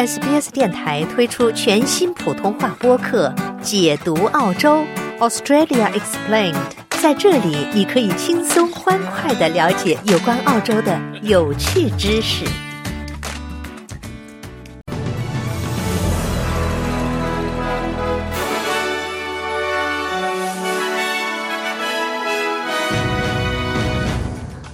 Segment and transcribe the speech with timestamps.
[0.00, 3.28] SBS 电台推出全新普通话播客
[3.60, 4.82] 《解读澳洲
[5.18, 6.54] Australia Explained》。
[7.02, 12.46] 在这里，你可以轻松欢快的了解有关澳洲的有趣知识。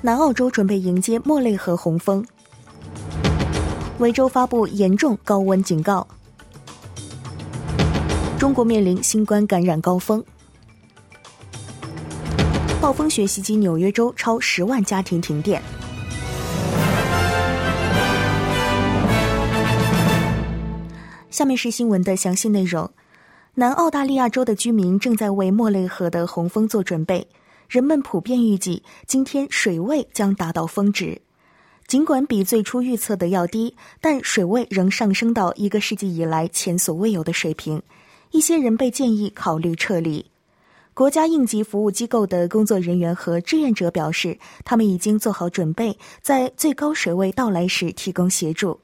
[0.00, 2.24] 南澳洲准备迎接莫雷河洪峰。
[3.98, 6.06] 维州发布严重高温警告。
[8.38, 10.24] 中国面临新冠感染高峰。
[12.80, 15.60] 暴风雪袭击纽约州，超十万家庭停电。
[21.28, 22.88] 下面是新闻的详细内容。
[23.54, 27.26] 南澳大利亚州的居民正在为莫雷河的洪峰做准备，
[27.68, 31.20] 人们普遍预计今天水位将达到峰值。
[31.88, 37.82] 尽管比最初预测的要低，但水位仍上升到一个世纪以来前所未有的水平。
[38.30, 40.26] 一些人被建议考虑撤离。
[40.92, 48.78] 国家应急服务机构的工作人员和志愿者表示，他们已经做好准备，在最高水位到来时提供协助。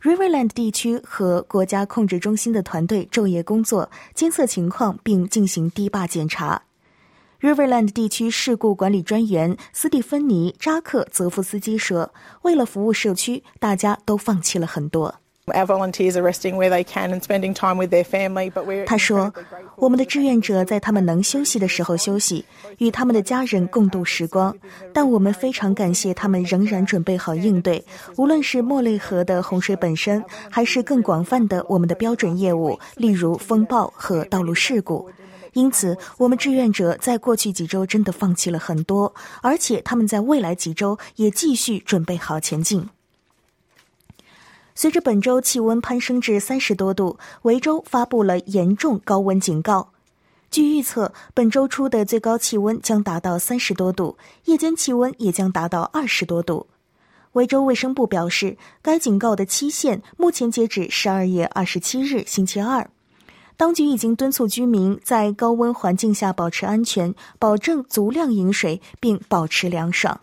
[0.00, 6.62] Riverland 地区和国家控制中心的团队昼夜工作，监测情况并进行堤坝检查。
[7.40, 15.14] Riverland 地区事故管理专员斯蒂芬妮·扎克泽夫斯基说：“为了服务社区，大家都放弃了很多。”
[18.84, 19.32] 他说
[19.78, 22.44] ：“我们的志愿者在他们能休息的时候休息，
[22.78, 24.54] 与他们的家人共度时光。
[24.92, 27.82] 但我们非常感谢他们仍然准备好应对，
[28.16, 35.08] 无论是莫雷河的洪水本身，还是更广泛的我们的标准业务，例如风暴和道路事故。”
[35.52, 42.88] 因此，我们志愿者在过去几周真的放弃了很多，而且他们在未来几周也继续准备好前进。
[44.74, 49.90] 随着本周气温攀升至三十多度，维州发布了严重高温警告。
[50.50, 56.68] 据预测，本周初的最高气温将达到三十多度，夜间气温也将达到二十多度。
[57.32, 62.88] 维州卫生部表示，该警告的期限目前截止十二月二十七日星期二。
[63.58, 70.20] 当局已经敦促居民在高温环境下保持安全，保证足量饮水，并保持凉爽。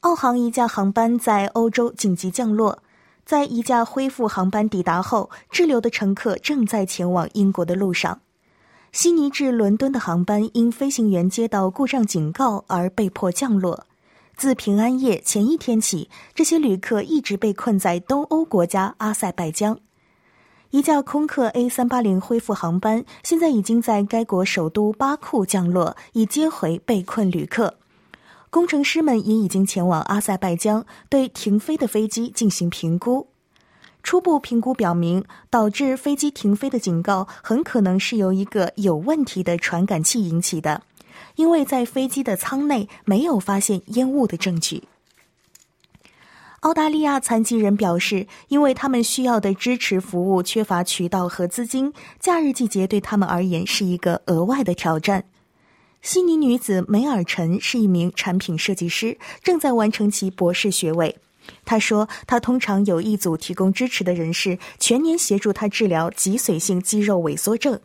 [0.00, 2.82] 澳航一架航班在欧洲紧急降落，
[3.24, 8.20] 在一架恢复航班抵达后，滞留的乘客正在前往英国的路上。
[8.92, 13.86] 悉尼至伦敦的航班因飞行员接到故障警告而被迫降落。
[14.36, 19.78] 自平安夜前一天起，这些旅客一直被困在东欧国家阿塞拜疆。
[20.70, 27.74] 一架空客 A 三八零恢复航班现在已经在该国首都巴库降落，以接回被困旅客。
[28.50, 33.28] 工程师们也已经前往阿塞拜疆，对停飞的飞机进行评估。
[34.02, 40.82] 初步评估表明，导致飞机停飞的警告很可能是由一个有问题的传感器引起的，
[41.36, 44.84] 因为在飞机的舱内没有发现烟雾的证据。
[46.60, 55.24] 澳大利亚残疾人表示，因为他们需要的支持服务缺乏渠道和资金，假日季节对他们而言是一个额外的挑战。
[56.02, 61.16] 悉尼女子梅尔臣是一名产品设计师，正在完成其博士学位。
[61.64, 67.78] 她说，她通常有一组提供支持的人士，全年协助她治疗脊髓性肌肉萎缩症，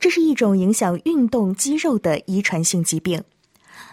[0.00, 3.22] 这是一种影响运动肌肉的遗传性疾病。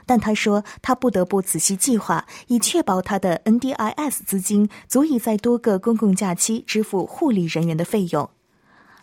[0.06, 8.30] 但他说，他不得不仔细计划，以确保他的 NDIS 资金足以在多个公共假期支付护理人员的费用。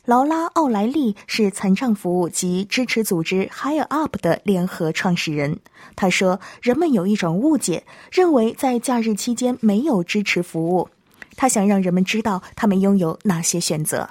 [0.06, 5.58] 劳拉·奥莱利是残障服务及支持组织 Higher Up 的联合创始人。
[5.94, 10.88] 他说，人们有一种误解，认为在假日期间没有支持服务。
[11.36, 14.08] 他想让人们知道他们拥有哪些选择。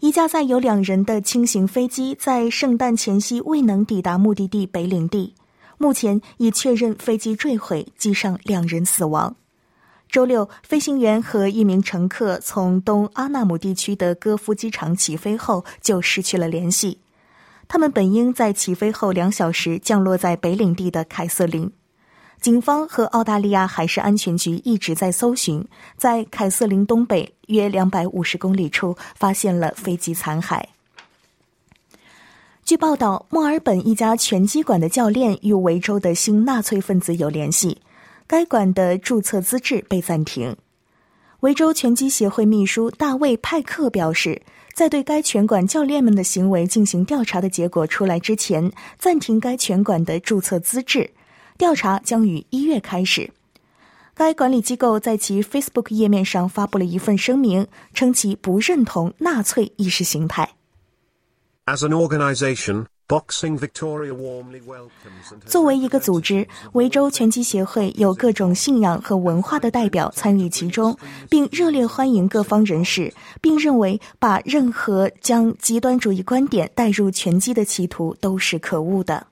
[0.00, 5.34] 一架载有两人的轻型飞机在圣诞前夕未能抵达目的地北领地，
[5.78, 9.34] 目前已确认飞机坠毁，机上两人死亡。
[10.10, 17.00] 周六，飞行员和一名乘客从东阿纳姆地区的戈夫机场起飞后就失去了联系，
[17.66, 21.72] 他们本应在起飞后两小时降落在北领地的凯瑟琳。
[22.40, 25.66] 警方和澳大利亚海事安全局一直在搜寻，
[25.96, 30.62] 在凯瑟琳东北约两百五十公里处发现了飞机残骸。
[32.64, 37.80] 据报道，墨尔本一家拳击馆的教练与维州的新纳粹分子有联系，
[38.26, 40.56] 该馆的注册资质被暂停。
[41.40, 44.42] 维州拳击协会秘书大卫·派克表示，
[44.72, 51.10] 在对该拳馆教练们的行为进行调查的结果出来之前，暂停该拳馆的注册资质。
[51.58, 53.30] 调查将于一月开始。
[54.14, 60.54] 该管理机构在其 Facebook 页面上发布了一份声明，称其不认同纳粹意识形态。
[61.66, 65.38] As an organization, Boxing Victoria warmly welcomes.
[65.44, 70.96] 作为一个组织，维州拳击协会有各种信仰和文化的代表参与其中，
[71.28, 79.26] 并热烈欢迎各方人士，并认为把任何将极端主义观点带入拳击的企图都是可恶的。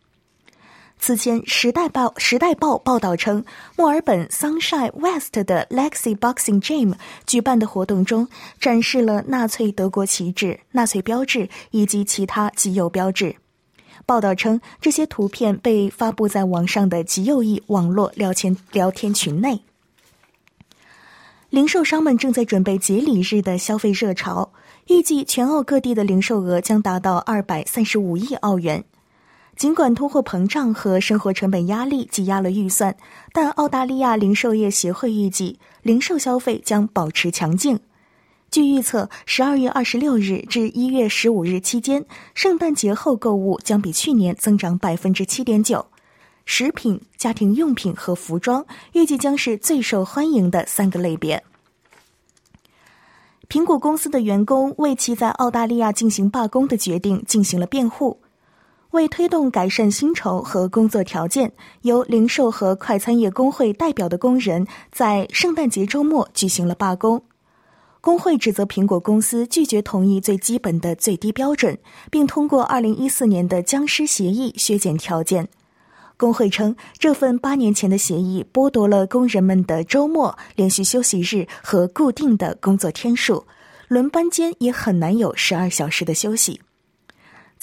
[0.98, 3.44] 此前，《时代报》《时代报》报道称，
[3.76, 6.94] 墨尔本 Sunshine West 的 Lexi Boxing Gym
[7.26, 8.26] 举办的活动中，
[8.58, 13.36] 展示了纳粹德国旗帜、纳粹标志以及其他极右标志。
[14.06, 19.60] 报道称，这些图片被发布在网上的极右翼网络聊天聊天群内。
[21.50, 24.50] 零售商们正在准备节礼日的消费热潮，
[24.88, 28.84] 预计全澳各地的零售额将达到二百三十五亿澳元。
[29.56, 32.96] 尽管通货膨胀和生活成本压力挤压了预算，
[33.32, 37.78] 但澳大利亚零售业协会预计零售消费将保持强劲。
[38.50, 42.04] 据预测，十二月二十六日至一月十五日期间，
[42.34, 45.86] 圣诞节后购物将比去年增长百分之七点九。
[46.46, 51.42] 食品、家庭用品和服装预计将是最受欢迎的三个类别。
[53.48, 58.18] 苹果公司的员工为其在澳大利亚进行罢工的决定进行了辩护。
[58.94, 61.52] 为推动改善薪酬和工作条件，
[61.82, 67.20] 由零售和快餐业工会代表的工人在圣诞节周末举行了罢工。
[68.00, 71.76] 工会指责苹果公司拒绝同意最基本的最低标准，
[72.08, 75.48] 并通过二零一四年的僵尸协议削减条件。
[76.16, 83.44] 工会称，这份八年前的协议剥夺了工人们的周末、连续休息日和固定的工作天数，
[83.88, 86.60] 轮班间也很难有十二小时的休息。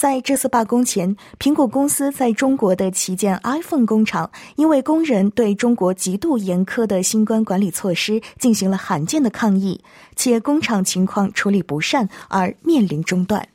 [0.02, 9.80] 在这次罢工前，苹果公司在中国的旗舰 iPhone 工厂因为工人对中国极度严苛的新冠管理措施进行了罕见的抗议，
[10.16, 13.48] 且工厂情况处理不善而面临中断。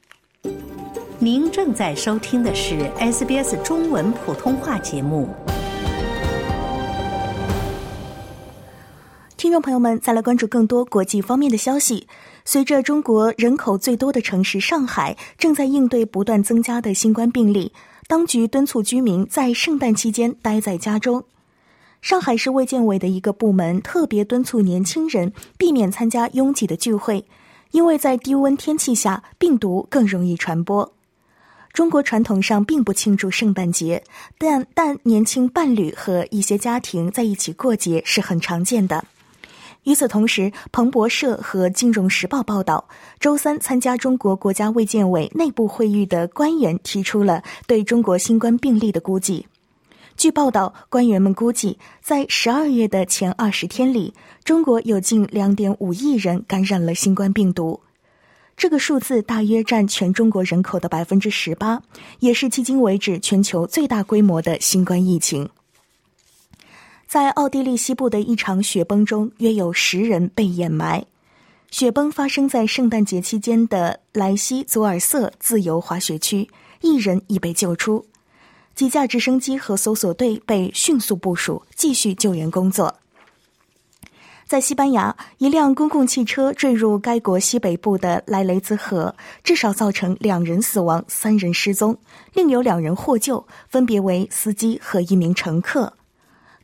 [1.18, 5.28] 您正在收听的是 SBS 中文普通话节目。
[9.36, 12.06] 听众朋友们，再来关注更多国际方面的消息。
[12.48, 17.72] 随着中国人口最多的城市上海正在应对不断增加的新冠病例，
[18.06, 21.24] 当局敦促居民在圣诞期间待在家中。
[22.00, 27.26] 上海市卫健委的一个部门特别敦促年轻人避免参加拥挤的聚会，
[27.72, 30.92] 因为在低温天气下，病毒更容易传播。
[31.72, 34.04] 中国传统上并不庆祝圣诞节，
[34.38, 39.04] 但但年轻伴侣和一些家庭在一起过节是很常见的。
[39.86, 42.88] 与此同时，彭博社和《金融时报》报道，
[43.20, 49.46] 周三参加中国国家卫健委内部会议的官员提出了对中国新冠病例的估计。
[50.16, 54.12] 据报道，官员们估计，在十二月的前二十天里，
[54.42, 57.80] 中国有近两点五亿人感染了新冠病毒，
[58.56, 61.80] 这个数字大约占全中国人口的百分之十八，
[62.18, 65.48] 也是迄今为止全球最大规模的新冠疫情。
[67.06, 71.04] 在奥地利西部的一场雪崩中，约有十人被掩埋。
[71.70, 76.48] 雪崩发生在圣诞节期间的莱西佐尔瑟自由滑雪区，
[76.80, 78.04] 一人已被救出。
[78.74, 82.96] 几架直升机和搜索队被迅速部署，继续救援工作。
[84.46, 89.14] 在西班牙，一辆公共汽车坠入该国西北部的莱雷兹河，
[89.44, 91.96] 至少造成两人死亡、三人失踪，
[92.34, 95.95] 另有两人获救，分别为司机和一名乘客。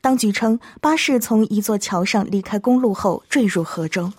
[0.03, 4.13] 当局称，巴士从一座桥上离开公路后坠入河中。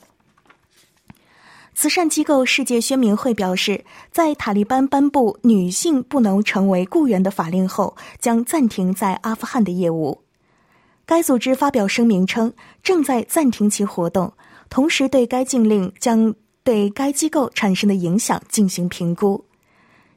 [1.75, 10.21] 慈善机构世界宣明会表示，在塔利班颁布女性不能成为雇员的法令后，将暂停在阿富汗的业务。
[11.05, 14.31] 该组织发表声明称，正在暂停其活动，
[14.69, 19.43] 同时对该禁令将对该机构产生的影响进行评估。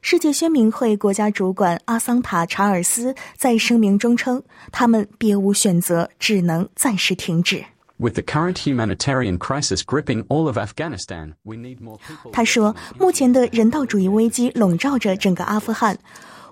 [0.09, 7.61] 世界宣明会国家主管阿桑塔查尔斯在声明中称：“他们别无选择，只能暂时停止。”
[7.99, 12.31] With the current humanitarian crisis gripping all of Afghanistan, we need more people.
[12.31, 15.97] 他说：“目前的人道主义危机笼罩着整个阿富汗，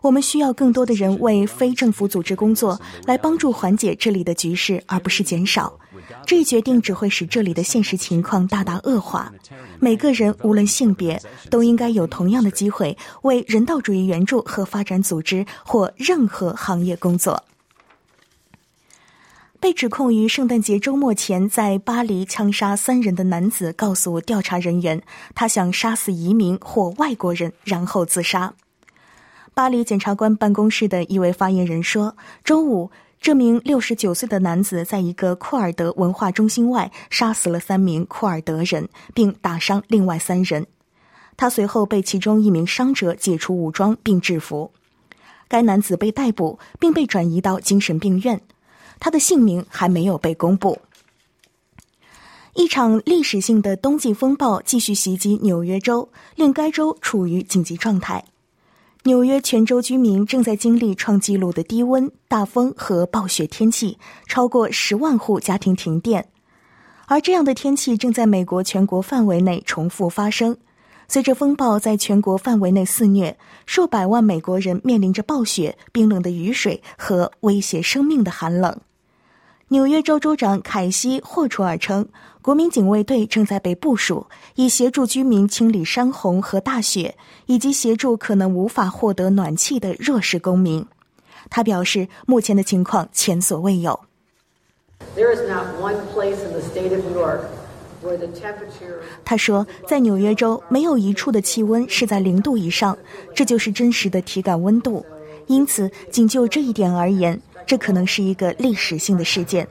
[0.06, 5.80] 我们需要更多的人为非政府组织工作，来帮助缓解这里的局势，而不是减少。”
[6.28, 9.34] 这一决定只会使这里的现实情况大大恶化。
[9.80, 11.20] 每个人无论性别，
[11.50, 17.44] 都应该有同样的机会为人道主义援助和发展组织或任何行业工作。
[19.60, 25.02] 被指控于圣诞节周末前在巴黎枪杀三人的男子告诉调查人员，
[25.34, 28.54] 他想杀死移民或外国人，然后自杀。
[29.56, 40.68] 巴黎检察官办公室的一位发言人说：“周五。”这名六十九岁的男子在一个库尔德文化中心外杀死了三名库尔德人，并打伤另外三人。
[41.36, 44.70] 他随后被其中一名伤者解除武装并制服。
[45.48, 48.42] 该男子被逮捕，并被转移到精神病院，
[49.00, 50.78] 他的姓名还没有被公布。
[52.54, 58.24] 一场历史性的冬季风暴继续袭击纽约州，令该州处于紧急状态。
[59.08, 66.28] 纽约全州居民正在经历创纪录的低温、大风和暴雪天气，超过十万户家庭停电。
[67.06, 70.58] 而这样的天气正在美国全国范围内重复发生。
[71.08, 78.76] 随着风暴在全国范围内肆虐，数百万美国人面临着暴雪、冰冷的雨水和威胁生命的寒冷。
[79.70, 82.08] 纽约州州长凯西·霍楚尔称，
[82.44, 87.16] 国民警卫队正在被部署，以协助居民清理山洪和大雪，
[87.48, 90.86] 以及协助可能无法获得暖气的弱势公民。
[91.50, 94.00] 他表示，目前的情况前所未有。
[99.26, 102.96] 他说，在纽约州，没有一处的气温是在零度以上，
[103.34, 105.04] 这就是真实的体感温度。
[105.48, 109.68] 因此，仅就这一点而言，这可能是一个历史性的事件。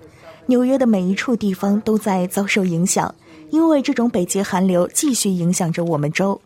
[0.47, 3.15] 纽约的每一处地方都在遭受影响，
[3.51, 6.41] 因为这种北极寒流继续影响着我们州。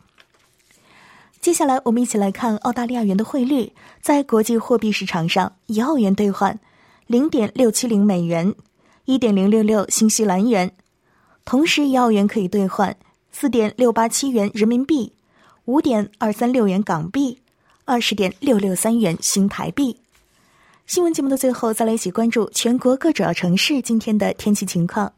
[1.41, 6.59] 接下来，我们一起来看澳大利亚元的汇率，在国际货币市场上，一澳元兑换
[7.07, 8.55] 零点六七零美元，
[9.05, 10.71] 一点零六六新西兰元。
[11.45, 12.95] 同时，一澳元可以兑换
[13.33, 15.13] 四点六八七元人民币，
[15.65, 17.41] 五点二三六元港币，
[17.89, 19.97] 二十点六六三元新台币。
[20.85, 25.11] 新闻节目的最后，再来一起关注全国各主要城市今天的天气情况。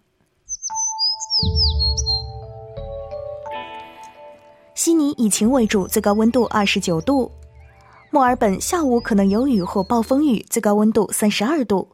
[4.77, 7.29] 悉尼以晴为主，最高温度二十九度；
[8.13, 11.89] 墨尔本下午可能有雨或暴风雨，最高温度三十二度；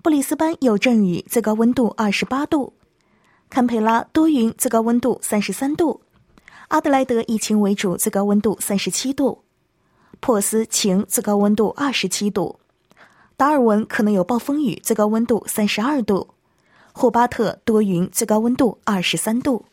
[0.00, 2.72] 布里斯班有阵雨，最高温度二十八度。
[3.50, 6.00] 堪培拉多云，最高温度三十三度；
[6.68, 9.42] 阿德莱德以晴为主，最高温度三十七度；
[10.20, 12.58] 珀斯晴，最高温度二十七度；
[13.36, 16.28] 达尔文可能有暴风雨，最高温度三十二度；
[16.92, 19.64] 霍巴特多云，最高温度二十三度。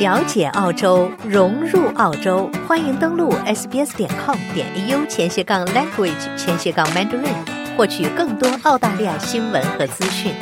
[0.00, 10.32] 了解澳洲，融入澳洲，欢迎登录 sbs 点 com 点 au 前斜杠 language 前斜杠 mandarin，获取更多澳大利亚新闻和资讯。